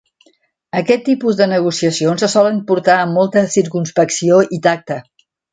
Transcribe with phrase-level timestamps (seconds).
[0.79, 5.03] Aquest tipus de negociacions se solen portar amb molta circumspecció i tacte.